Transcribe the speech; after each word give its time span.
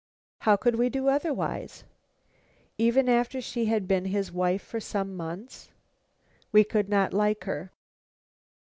"How 0.39 0.55
could 0.57 0.77
we 0.77 0.89
do 0.89 1.09
otherwise?" 1.09 1.83
"Even 2.79 3.07
after 3.07 3.39
she 3.39 3.65
had 3.65 3.87
been 3.87 4.05
his 4.05 4.31
wife 4.31 4.63
for 4.63 4.79
some 4.79 5.15
months?" 5.15 5.69
"We 6.51 6.63
could 6.63 6.89
not 6.89 7.13
like 7.13 7.43
her." 7.43 7.71